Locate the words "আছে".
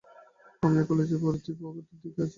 2.17-2.29